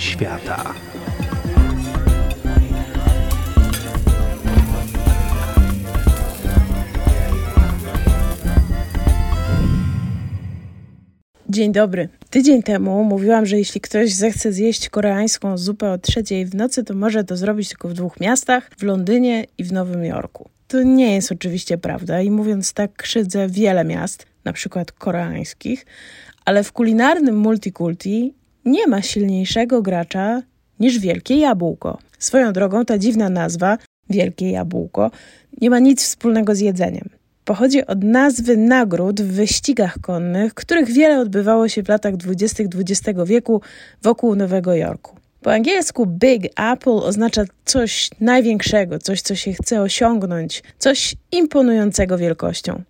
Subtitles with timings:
[0.00, 0.74] świata.
[11.48, 12.08] Dzień dobry.
[12.30, 16.94] Tydzień temu mówiłam, że jeśli ktoś zechce zjeść koreańską zupę o trzeciej w nocy, to
[16.94, 20.48] może to zrobić tylko w dwóch miastach w Londynie i w Nowym Jorku.
[20.68, 25.86] To nie jest oczywiście prawda i mówiąc tak, krzywdzę wiele miast, na przykład koreańskich,
[26.44, 30.42] ale w kulinarnym multikulti nie ma silniejszego gracza
[30.80, 31.98] niż Wielkie Jabłko.
[32.18, 33.78] Swoją drogą ta dziwna nazwa,
[34.10, 35.10] Wielkie Jabłko,
[35.60, 37.08] nie ma nic wspólnego z jedzeniem.
[37.44, 42.64] Pochodzi od nazwy nagród w wyścigach konnych, których wiele odbywało się w latach 20.
[42.64, 43.60] XX wieku
[44.02, 45.16] wokół Nowego Jorku.
[45.42, 52.82] Po angielsku Big Apple oznacza coś największego, coś, co się chce osiągnąć, coś imponującego wielkością.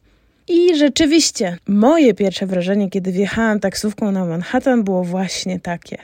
[0.53, 5.99] I rzeczywiście, moje pierwsze wrażenie, kiedy wjechałam taksówką na Manhattan, było właśnie takie.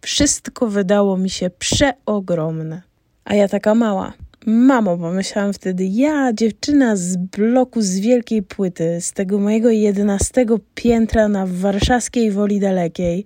[0.00, 2.82] Wszystko wydało mi się przeogromne.
[3.24, 4.12] A ja taka mała.
[4.46, 11.28] Mamo, pomyślałam wtedy, ja, dziewczyna z bloku z wielkiej płyty, z tego mojego jedenastego piętra
[11.28, 13.24] na warszawskiej woli dalekiej,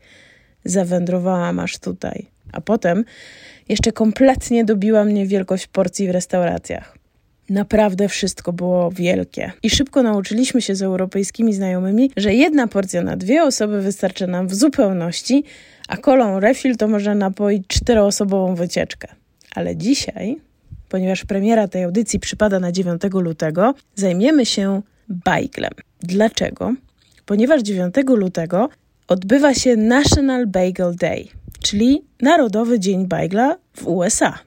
[0.64, 2.26] zawędrowałam aż tutaj.
[2.52, 3.04] A potem
[3.68, 6.99] jeszcze kompletnie dobiła mnie wielkość porcji w restauracjach.
[7.50, 9.52] Naprawdę wszystko było wielkie.
[9.62, 14.48] I szybko nauczyliśmy się z europejskimi znajomymi, że jedna porcja na dwie osoby wystarczy nam
[14.48, 15.44] w zupełności,
[15.88, 19.08] a kolą refill to może napoić czteroosobową wycieczkę.
[19.54, 20.36] Ale dzisiaj,
[20.88, 25.72] ponieważ premiera tej audycji przypada na 9 lutego, zajmiemy się bajglem.
[26.02, 26.74] Dlaczego?
[27.26, 28.68] Ponieważ 9 lutego
[29.08, 31.28] odbywa się National Bagel Day,
[31.62, 34.38] czyli Narodowy Dzień Bajgla w USA.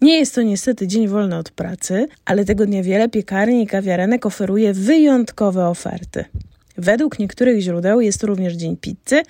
[0.00, 4.26] Nie jest to niestety dzień wolny od pracy, ale tego dnia wiele piekarni i kawiarenek
[4.26, 6.24] oferuje wyjątkowe oferty.
[6.78, 9.22] Według niektórych źródeł jest to również dzień pizzy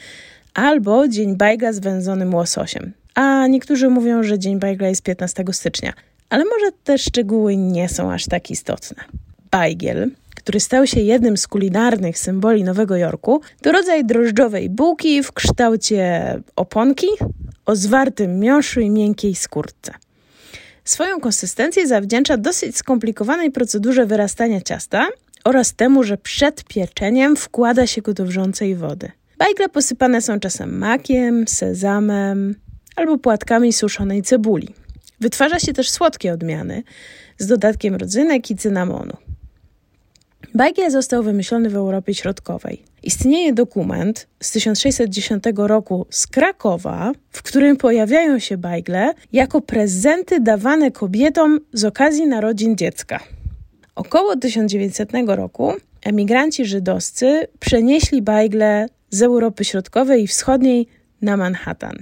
[0.54, 2.92] albo dzień bajgla z wędzonym łososiem.
[3.14, 5.92] A niektórzy mówią, że dzień bajgla jest 15 stycznia,
[6.30, 9.04] ale może te szczegóły nie są aż tak istotne.
[9.50, 15.32] Bajgiel, który stał się jednym z kulinarnych symboli Nowego Jorku, to rodzaj drożdżowej bułki w
[15.32, 17.06] kształcie oponki
[17.66, 19.92] o zwartym miąższu i miękkiej skórce.
[20.84, 25.08] Swoją konsystencję zawdzięcza dosyć skomplikowanej procedurze wyrastania ciasta
[25.44, 29.10] oraz temu, że przed pieczeniem wkłada się go do wrzącej wody.
[29.38, 32.54] Bajgle posypane są czasem makiem, sezamem
[32.96, 34.74] albo płatkami suszonej cebuli.
[35.20, 36.82] Wytwarza się też słodkie odmiany
[37.38, 39.16] z dodatkiem rodzynek i cynamonu.
[40.54, 42.82] Bajgiel został wymyślony w Europie Środkowej.
[43.02, 50.90] Istnieje dokument z 1610 roku z Krakowa, w którym pojawiają się bajgle jako prezenty dawane
[50.90, 53.20] kobietom z okazji narodzin dziecka.
[53.94, 60.86] Około 1900 roku emigranci żydowscy przenieśli bajgle z Europy Środkowej i Wschodniej
[61.22, 61.96] na Manhattan.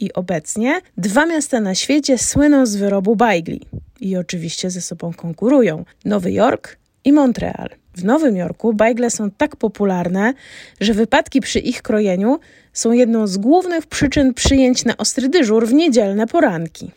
[0.00, 3.60] I obecnie dwa miasta na świecie słyną z wyrobu bajgli
[4.00, 7.83] i oczywiście ze sobą konkurują: Nowy Jork i Montreal.
[7.96, 10.34] W Nowym Jorku bajgle są tak popularne,
[10.80, 12.38] że wypadki przy ich krojeniu
[12.72, 16.90] są jedną z głównych przyczyn przyjęć na ostry dyżur w niedzielne poranki.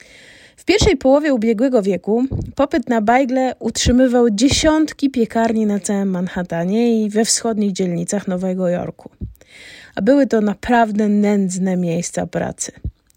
[0.56, 2.24] W pierwszej połowie ubiegłego wieku
[2.56, 9.10] popyt na bajgle utrzymywał dziesiątki piekarni na całym Manhattanie i we wschodnich dzielnicach Nowego Jorku.
[9.96, 12.72] A były to naprawdę nędzne miejsca pracy.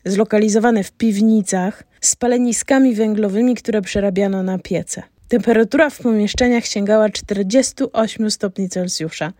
[0.04, 5.02] Zlokalizowane w piwnicach, z paleniskami węglowymi, które przerabiano na piece.
[5.30, 9.32] Temperatura w pomieszczeniach sięgała 48 stopni Celsjusza,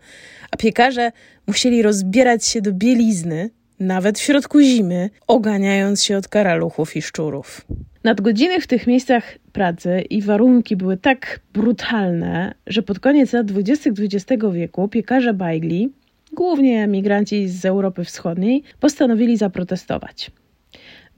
[0.51, 1.11] a piekarze
[1.47, 7.65] musieli rozbierać się do bielizny, nawet w środku zimy, oganiając się od karaluchów i szczurów.
[8.03, 13.89] Nadgodziny w tych miejscach pracy i warunki były tak brutalne, że pod koniec lat 20.
[13.89, 15.89] XX wieku piekarze bajgli,
[16.33, 20.31] głównie emigranci z Europy Wschodniej, postanowili zaprotestować.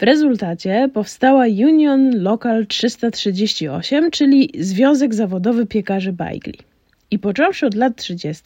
[0.04, 6.60] W rezultacie powstała Union Local 338, czyli Związek Zawodowy Piekarzy Bajgli.
[7.12, 8.44] I począwszy od lat 30.,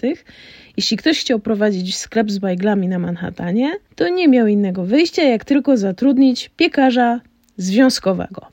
[0.77, 5.45] jeśli ktoś chciał prowadzić sklep z bajglami na Manhattanie, to nie miał innego wyjścia, jak
[5.45, 7.21] tylko zatrudnić piekarza
[7.57, 8.45] związkowego.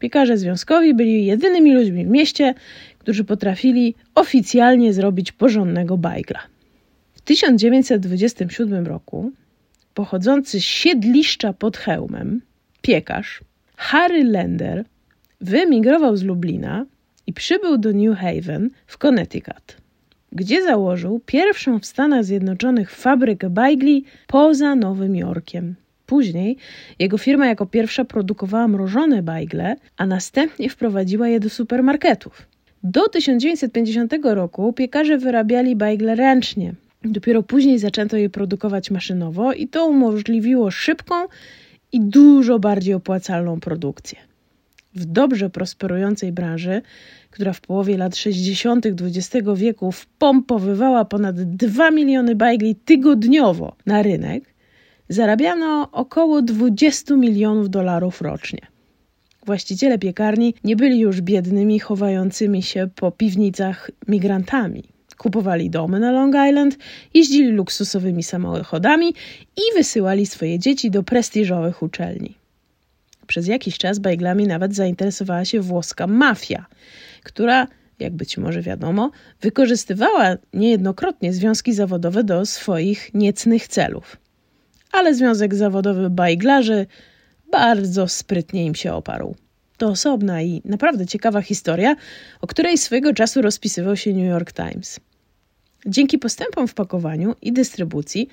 [0.00, 2.54] Piekarze związkowi byli jedynymi ludźmi w mieście,
[2.98, 6.40] którzy potrafili oficjalnie zrobić porządnego bajgla.
[7.14, 9.32] W 1927 roku
[9.96, 12.40] pochodzący z siedliszcza pod hełmem,
[12.82, 13.40] piekarz
[13.76, 14.84] Harry Lender,
[15.40, 16.86] wyemigrował z Lublina
[17.26, 19.76] i przybył do New Haven w Connecticut,
[20.32, 25.74] gdzie założył pierwszą w Stanach Zjednoczonych fabrykę bajgli poza Nowym Jorkiem.
[26.06, 26.56] Później
[26.98, 32.46] jego firma jako pierwsza produkowała mrożone bajgle, a następnie wprowadziła je do supermarketów.
[32.82, 36.74] Do 1950 roku piekarze wyrabiali bajgle ręcznie,
[37.12, 41.14] Dopiero później zaczęto je produkować maszynowo i to umożliwiło szybką
[41.92, 44.18] i dużo bardziej opłacalną produkcję.
[44.94, 46.82] W dobrze prosperującej branży,
[47.30, 48.86] która w połowie lat 60.
[48.86, 54.54] XX wieku wpompowywała ponad 2 miliony bajgli tygodniowo na rynek,
[55.08, 58.60] zarabiano około 20 milionów dolarów rocznie.
[59.46, 64.95] Właściciele piekarni nie byli już biednymi, chowającymi się po piwnicach migrantami.
[65.18, 66.78] Kupowali domy na Long Island,
[67.14, 69.08] jeździli luksusowymi samochodami
[69.56, 72.34] i wysyłali swoje dzieci do prestiżowych uczelni.
[73.26, 76.66] Przez jakiś czas bajglami nawet zainteresowała się włoska mafia,
[77.22, 77.66] która,
[77.98, 79.10] jak być może wiadomo,
[79.40, 84.16] wykorzystywała niejednokrotnie związki zawodowe do swoich niecnych celów.
[84.92, 86.86] Ale Związek Zawodowy Bajglarzy
[87.52, 89.34] bardzo sprytnie im się oparł.
[89.76, 91.96] To osobna i naprawdę ciekawa historia,
[92.40, 95.00] o której swego czasu rozpisywał się New York Times.
[95.86, 98.28] Dzięki postępom w pakowaniu i dystrybucji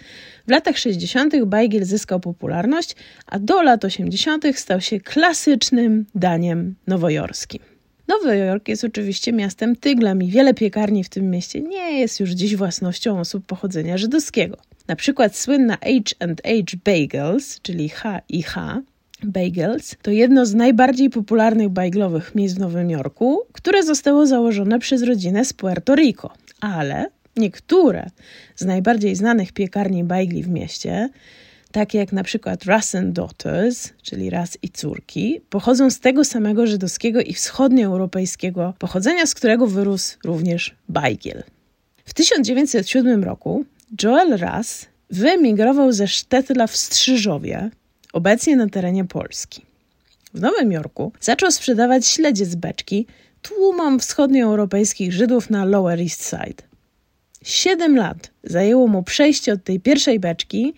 [0.48, 1.46] w latach 60.
[1.46, 2.96] bajgiel zyskał popularność,
[3.26, 4.46] a do lat 80.
[4.56, 7.60] stał się klasycznym daniem nowojorskim.
[8.08, 12.30] Nowy Jork jest oczywiście miastem tyglem i wiele piekarni w tym mieście nie jest już
[12.30, 14.58] dziś własnością osób pochodzenia żydowskiego.
[14.88, 18.82] Na przykład słynna H&H Bagels, czyli H i H,
[19.26, 25.04] Bagels to jedno z najbardziej popularnych bajglowych miejsc w Nowym Jorku, które zostało założone przez
[25.04, 26.34] rodzinę z Puerto Rico.
[26.62, 27.06] Ale
[27.38, 28.10] niektóre
[28.56, 31.10] z najbardziej znanych piekarni bajgli w mieście,
[31.72, 36.68] takie jak na przykład Russ and Daughters, czyli Ras i córki, pochodzą z tego samego
[36.68, 41.44] żydowskiego i wschodnioeuropejskiego pochodzenia, z którego wyrósł również bajgiel.
[42.06, 43.66] W 1907 roku
[44.04, 47.70] Joel Ras wyemigrował ze Sztetla w Strzyżowie,
[48.14, 49.66] obecnie na terenie Polski.
[50.34, 53.08] W Nowym Jorku zaczął sprzedawać śledzie z beczki
[53.42, 56.64] tłumom wschodnioeuropejskich Żydów na Lower East Side.
[57.44, 60.74] Siedem lat zajęło mu przejście od tej pierwszej beczki,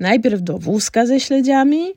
[0.00, 1.92] najpierw do wózka ze śledziami,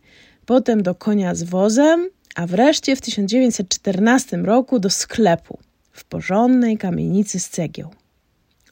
[0.46, 5.60] potem do konia z wozem, a wreszcie w 1914 roku do sklepu
[5.92, 7.90] w porządnej kamienicy z cegieł.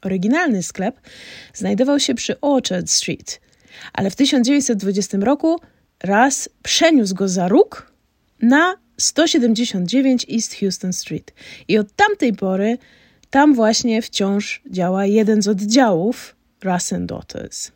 [0.02, 1.00] Oryginalny sklep
[1.54, 3.42] znajdował się przy Orchard Street,
[3.94, 5.60] ale w 1920 roku
[6.04, 7.92] raz przeniósł go za róg
[8.42, 11.34] na 179 East Houston Street.
[11.68, 12.78] I od tamtej pory
[13.30, 17.72] tam właśnie wciąż działa jeden z oddziałów Russ and Daughters.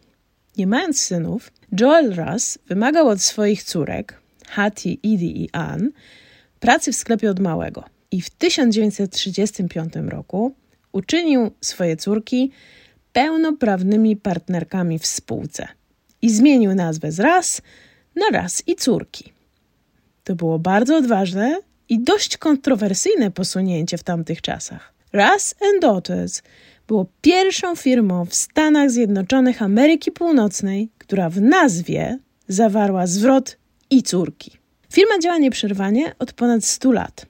[0.57, 5.89] Nie mając synów, Joel Russ wymagał od swoich córek, Hattie, Edie i Ann,
[6.59, 7.83] pracy w sklepie od małego.
[8.11, 10.55] I w 1935 roku
[10.91, 12.51] uczynił swoje córki
[13.13, 15.67] pełnoprawnymi partnerkami w spółce
[16.21, 17.61] i zmienił nazwę z Ras
[18.15, 19.33] na raz i córki.
[20.23, 21.59] To było bardzo odważne
[21.89, 24.93] i dość kontrowersyjne posunięcie w tamtych czasach.
[25.13, 26.41] Ras and Daughters
[26.87, 33.57] było pierwszą firmą w Stanach Zjednoczonych Ameryki Północnej, która w nazwie zawarła zwrot
[33.89, 34.51] i córki.
[34.93, 37.25] Firma działa nieprzerwanie od ponad 100 lat,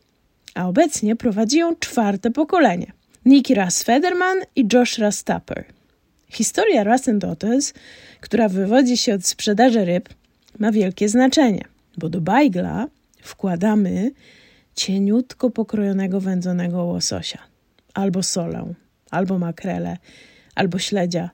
[0.55, 2.91] a obecnie prowadzi ją czwarte pokolenie.
[3.25, 5.23] Nicky Russ Federman i Josh Russ.
[6.29, 7.73] Historia Russ and Daughters,
[8.21, 10.09] która wywodzi się od sprzedaży ryb,
[10.59, 11.65] ma wielkie znaczenie,
[11.97, 12.87] bo do bajgla
[13.21, 14.11] wkładamy
[14.75, 17.39] cieniutko pokrojonego wędzonego łososia,
[17.93, 18.73] albo solę,
[19.11, 19.97] albo makrele,
[20.55, 21.29] albo śledzia.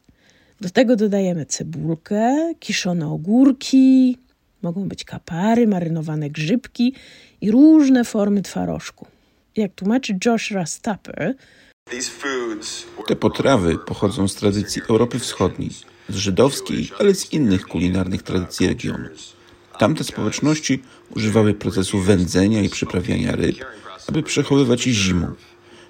[0.61, 4.17] Do tego dodajemy cebulkę, kiszone ogórki,
[4.61, 6.93] mogą być kapary, marynowane grzybki
[7.41, 9.07] i różne formy twarożku.
[9.55, 11.35] Jak tłumaczy Josh Rastapper,
[13.07, 15.69] te potrawy pochodzą z tradycji Europy Wschodniej
[16.09, 19.09] z żydowskiej, ale z innych kulinarnych tradycji regionu.
[19.79, 20.83] Tamte społeczności
[21.15, 23.55] używały procesu wędzenia i przyprawiania ryb,
[24.09, 25.33] aby przechowywać je zimą.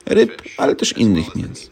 [0.06, 1.70] Ryb, ale też innych mięs.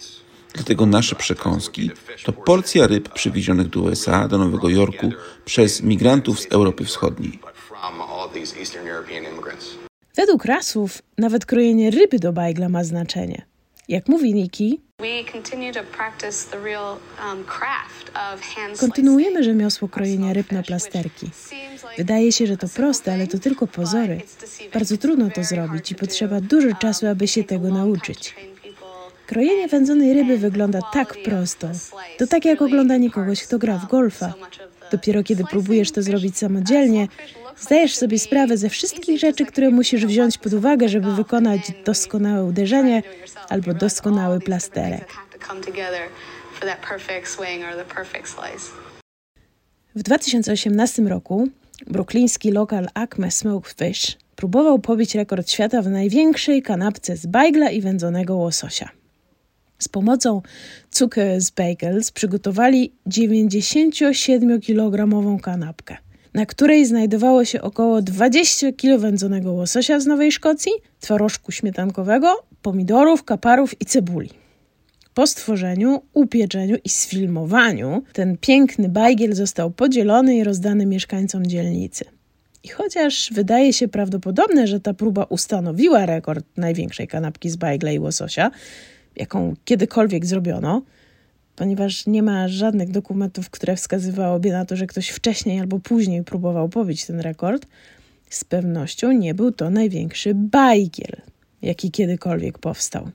[0.53, 1.91] Dlatego nasze przekąski
[2.23, 5.11] to porcja ryb przywiezionych do USA, do Nowego Jorku
[5.45, 7.39] przez migrantów z Europy Wschodniej.
[10.15, 13.45] Według rasów nawet krojenie ryby do bajgla ma znaczenie.
[13.87, 14.81] Jak mówi Niki,
[18.79, 21.29] kontynuujemy rzemiosło krojenia ryb na plasterki.
[21.97, 24.21] Wydaje się, że to proste, ale to tylko pozory.
[24.73, 28.35] Bardzo trudno to zrobić i potrzeba dużo czasu, aby się tego nauczyć.
[29.27, 31.67] Krojenie wędzonej ryby wygląda tak prosto.
[32.17, 34.33] To tak jak oglądanie kogoś, kto gra w golfa.
[34.91, 37.07] Dopiero kiedy próbujesz to zrobić samodzielnie,
[37.57, 43.03] zdajesz sobie sprawę ze wszystkich rzeczy, które musisz wziąć pod uwagę, żeby wykonać doskonałe uderzenie
[43.49, 45.13] albo doskonały plasterek.
[49.95, 51.47] W 2018 roku
[51.87, 57.81] brukliński lokal Acme Smoked Fish próbował pobić rekord świata w największej kanapce z bajgla i
[57.81, 58.89] wędzonego łososia.
[59.79, 60.41] Z pomocą
[60.91, 65.97] Zuckers Bagels przygotowali 97-kilogramową kanapkę.
[66.35, 73.23] Na której znajdowało się około 20 kg wędzonego łososia z Nowej Szkocji, twarożku śmietankowego, pomidorów,
[73.23, 74.29] kaparów i cebuli.
[75.13, 82.05] Po stworzeniu, upieczeniu i sfilmowaniu ten piękny bajgiel został podzielony i rozdany mieszkańcom dzielnicy.
[82.63, 87.99] I chociaż wydaje się prawdopodobne, że ta próba ustanowiła rekord największej kanapki z bajgla i
[87.99, 88.51] łososia,
[89.15, 90.81] jaką kiedykolwiek zrobiono,
[91.55, 96.69] ponieważ nie ma żadnych dokumentów, które wskazywałyby na to, że ktoś wcześniej albo później próbował
[96.69, 97.67] pobić ten rekord,
[98.29, 101.21] z pewnością nie był to największy bajgiel,
[101.61, 103.09] jaki kiedykolwiek powstał.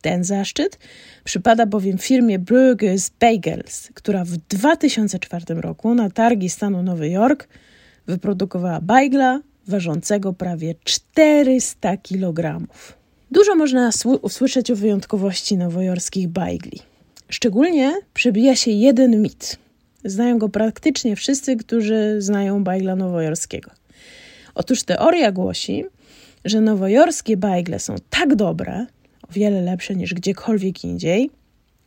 [0.00, 0.78] Ten zaszczyt
[1.24, 7.48] przypada bowiem firmie Bruegger's Bagels, która w 2004 roku na targi stanu Nowy Jork
[8.06, 12.66] wyprodukowała bajgla ważącego prawie 400 kg.
[13.30, 13.90] Dużo można
[14.22, 16.80] usłyszeć o wyjątkowości nowojorskich bajgli.
[17.28, 19.56] Szczególnie przebija się jeden mit.
[20.04, 23.70] Znają go praktycznie wszyscy, którzy znają bajgla nowojorskiego.
[24.54, 25.84] Otóż teoria głosi,
[26.44, 28.86] że nowojorskie bajgle są tak dobre,
[29.28, 31.30] o wiele lepsze niż gdziekolwiek indziej,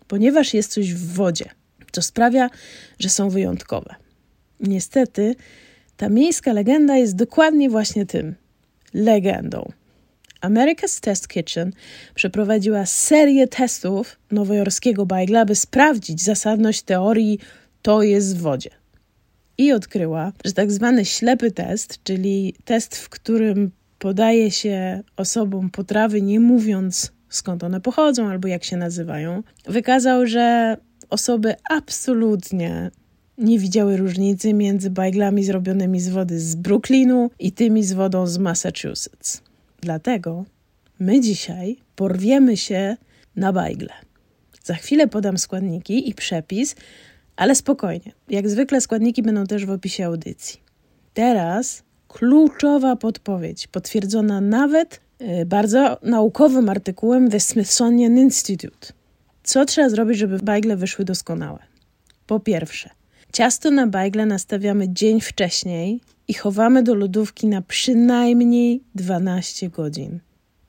[0.08, 1.46] ponieważ jest coś w wodzie,
[1.92, 2.50] co sprawia,
[3.00, 3.96] że są wyjątkowe.
[4.60, 5.36] Niestety,
[5.98, 8.36] ta miejska legenda jest dokładnie właśnie tym
[8.94, 9.72] legendą.
[10.42, 11.72] America's Test Kitchen
[12.16, 17.40] przeprowadziła serię testów nowojorskiego bajgla, by sprawdzić zasadność teorii
[17.82, 18.70] to jest w wodzie.
[19.58, 26.22] I odkryła, że tak zwany ślepy test, czyli test, w którym podaje się osobom potrawy,
[26.22, 30.78] nie mówiąc skąd one pochodzą albo jak się nazywają, wykazał, że
[31.10, 32.92] osoby absolutnie
[33.38, 38.38] nie widziały różnicy między bajglami zrobionymi z wody z Brooklynu i tymi z wodą z
[38.38, 39.42] Massachusetts.
[39.82, 40.46] Dlatego
[41.00, 42.98] my dzisiaj porwiemy się
[43.36, 43.94] na bajgle.
[44.64, 46.76] Za chwilę podam składniki i przepis,
[47.36, 48.12] ale spokojnie.
[48.30, 50.62] Jak zwykle składniki będą też w opisie audycji.
[51.14, 58.88] Teraz kluczowa podpowiedź, potwierdzona nawet y, bardzo naukowym artykułem The Smithsonian Institute.
[59.44, 61.60] Co trzeba zrobić, żeby bajgle wyszły doskonałe?
[62.28, 62.90] Po pierwsze,
[63.34, 70.20] ciasto na bajgle nastawiamy dzień wcześniej i chowamy do lodówki na przynajmniej 12 godzin.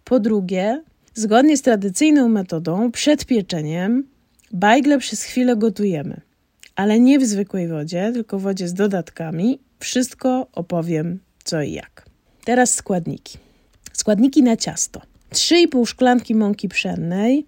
[0.05, 0.83] Po drugie,
[1.15, 4.05] zgodnie z tradycyjną metodą, przed pieczeniem
[4.53, 6.21] bajgle przez chwilę gotujemy,
[6.77, 9.59] ale nie w zwykłej wodzie, tylko w wodzie z dodatkami.
[9.79, 12.07] Wszystko opowiem co i jak.
[12.45, 13.39] Teraz składniki.
[13.93, 15.01] Składniki na ciasto.
[15.33, 17.47] 3,5 szklanki mąki pszennej,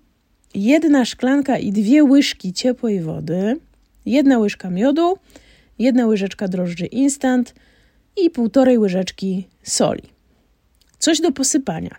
[0.55, 3.61] jedna szklanka i dwie łyżki ciepłej wody,
[4.07, 5.19] jedna łyżka miodu,
[5.79, 7.55] jedna łyżeczka drożdży instant,
[8.17, 10.03] i półtorej łyżeczki soli.
[10.99, 11.97] Coś do posypania.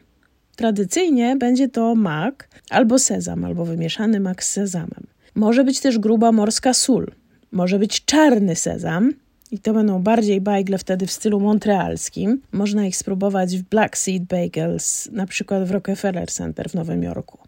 [0.55, 5.07] Tradycyjnie będzie to mak albo sezam, albo wymieszany mak z sezamem.
[5.35, 7.12] Może być też gruba morska sól.
[7.51, 9.13] Może być czarny sezam,
[9.51, 12.41] i to będą bardziej bajgle wtedy w stylu montrealskim.
[12.51, 17.39] Można ich spróbować w Black Seed Bagels, na przykład w Rockefeller Center w Nowym Jorku.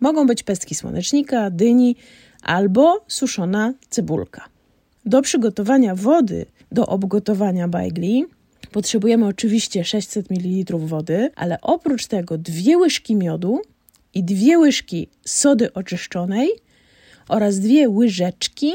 [0.00, 1.96] Mogą być pestki słonecznika, dyni
[2.42, 4.48] albo suszona cebulka.
[5.06, 8.24] Do przygotowania wody do obgotowania bajgli
[8.72, 13.60] potrzebujemy oczywiście 600 ml wody, ale oprócz tego dwie łyżki miodu
[14.14, 16.50] i dwie łyżki sody oczyszczonej
[17.28, 18.72] oraz dwie łyżeczki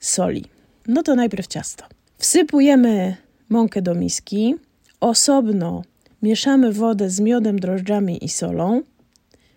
[0.00, 0.44] soli.
[0.86, 1.84] No to najpierw ciasto.
[2.18, 3.16] Wsypujemy
[3.48, 4.54] mąkę do miski,
[5.00, 5.82] osobno
[6.22, 8.82] mieszamy wodę z miodem, drożdżami i solą.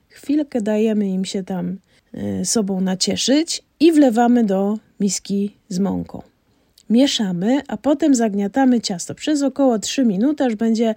[0.09, 1.77] Chwilkę dajemy im się tam
[2.43, 6.21] sobą nacieszyć i wlewamy do miski z mąką.
[6.89, 10.95] Mieszamy, a potem zagniatamy ciasto przez około 3 minuty, aż będzie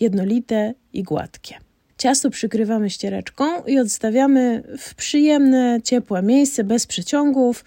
[0.00, 1.54] jednolite i gładkie.
[1.98, 7.64] Ciasto przykrywamy ściereczką i odstawiamy w przyjemne, ciepłe miejsce bez przeciągów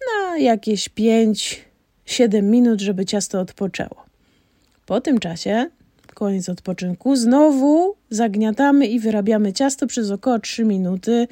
[0.00, 4.04] na jakieś 5-7 minut, żeby ciasto odpoczęło.
[4.86, 5.70] Po tym czasie,
[6.14, 11.28] koniec odpoczynku, znowu zagniatamy i wyrabiamy ciasto przez około 3 minuty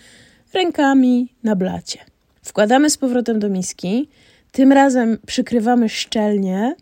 [0.55, 1.99] rękami na blacie.
[2.43, 4.09] Wkładamy z powrotem do miski
[4.53, 6.75] tym razem przykrywamy szczelnie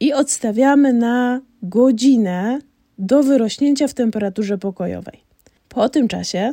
[0.00, 2.58] i odstawiamy na godzinę
[2.98, 5.20] do wyrośnięcia w temperaturze pokojowej.
[5.68, 6.52] Po tym czasie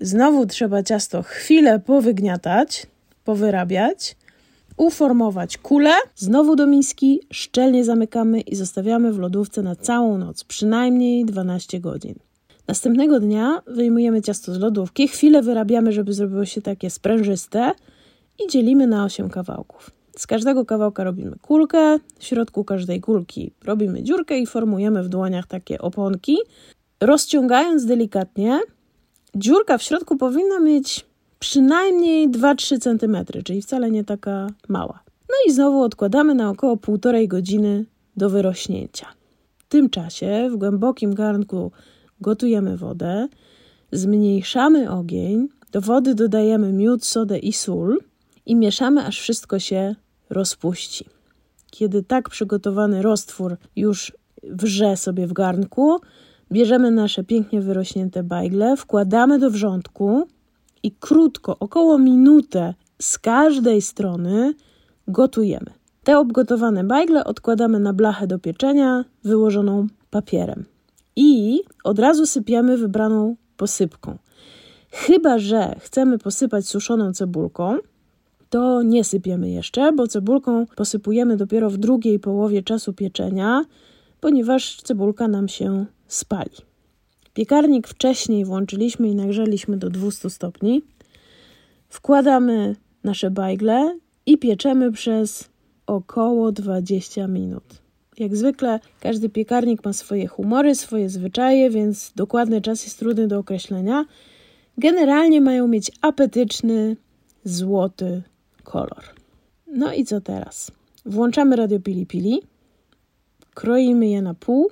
[0.00, 2.86] znowu trzeba ciasto chwilę powygniatać,
[3.24, 4.16] powyrabiać,
[4.76, 11.24] uformować kulę, znowu do miski, szczelnie zamykamy i zostawiamy w lodówce na całą noc, przynajmniej
[11.24, 12.14] 12 godzin.
[12.68, 17.72] Następnego dnia wyjmujemy ciasto z lodówki, chwilę wyrabiamy, żeby zrobiło się takie sprężyste
[18.44, 19.90] i dzielimy na 8 kawałków.
[20.16, 25.46] Z każdego kawałka robimy kulkę, w środku każdej kulki robimy dziurkę i formujemy w dłoniach
[25.46, 26.36] takie oponki.
[27.00, 28.60] Rozciągając delikatnie,
[29.34, 31.06] dziurka w środku powinna mieć
[31.38, 35.02] przynajmniej 2-3 cm, czyli wcale nie taka mała.
[35.28, 37.84] No i znowu odkładamy na około półtorej godziny
[38.16, 39.06] do wyrośnięcia.
[39.58, 41.72] W tym czasie w głębokim garnku
[42.20, 43.28] gotujemy wodę,
[43.92, 47.98] zmniejszamy ogień, do wody dodajemy miód, sodę i sól
[48.46, 49.94] i mieszamy, aż wszystko się
[50.30, 51.04] rozpuści.
[51.70, 56.00] Kiedy tak przygotowany roztwór już wrze sobie w garnku,
[56.52, 60.28] bierzemy nasze pięknie wyrośnięte bajgle, wkładamy do wrzątku
[60.82, 64.54] i krótko, około minutę z każdej strony
[65.08, 65.70] gotujemy.
[66.04, 70.64] Te obgotowane bajgle odkładamy na blachę do pieczenia wyłożoną papierem
[71.18, 74.18] i od razu sypiemy wybraną posypką.
[74.90, 77.78] Chyba, że chcemy posypać suszoną cebulką,
[78.50, 83.64] to nie sypiemy jeszcze, bo cebulką posypujemy dopiero w drugiej połowie czasu pieczenia,
[84.20, 86.56] ponieważ cebulka nam się spali.
[87.34, 90.82] Piekarnik wcześniej włączyliśmy i nagrzeliśmy do 200 stopni.
[91.88, 95.48] Wkładamy nasze bajgle i pieczemy przez
[95.86, 97.87] około 20 minut.
[98.18, 103.38] Jak zwykle, każdy piekarnik ma swoje humory, swoje zwyczaje, więc dokładny czas jest trudny do
[103.38, 104.04] określenia.
[104.78, 106.96] Generalnie mają mieć apetyczny,
[107.44, 108.22] złoty
[108.64, 109.04] kolor.
[109.66, 110.70] No i co teraz?
[111.06, 112.42] Włączamy radio Pili Pili,
[113.54, 114.70] kroimy je na pół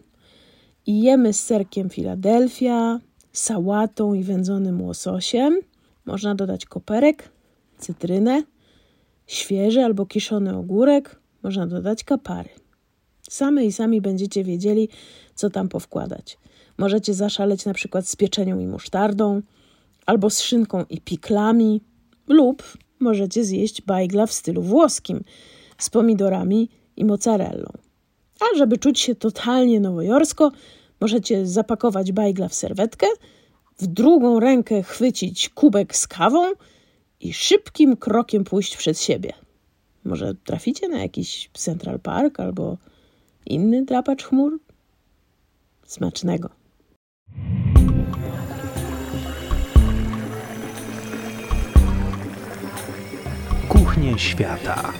[0.86, 3.00] i jemy z serkiem Philadelphia,
[3.32, 5.60] sałatą i wędzonym łososiem.
[6.04, 7.28] Można dodać koperek,
[7.78, 8.42] cytrynę,
[9.26, 12.48] świeży albo kiszony ogórek, można dodać kapary.
[13.30, 14.88] Same i sami będziecie wiedzieli,
[15.34, 16.38] co tam powkładać.
[16.78, 19.42] Możecie zaszaleć na przykład z pieczenią i musztardą,
[20.06, 21.80] albo z szynką i piklami,
[22.28, 22.62] lub
[23.00, 25.24] możecie zjeść bajgla w stylu włoskim
[25.78, 27.70] z pomidorami i mozzarellą.
[28.40, 30.52] A żeby czuć się totalnie nowojorsko,
[31.00, 33.06] możecie zapakować bajgla w serwetkę,
[33.78, 36.52] w drugą rękę chwycić kubek z kawą
[37.20, 39.32] i szybkim krokiem pójść przed siebie.
[40.04, 42.78] Może traficie na jakiś Central Park albo
[43.46, 44.58] inny drapacz chmur?
[45.86, 46.48] Smacznego.
[53.68, 54.92] Kuchnie świata.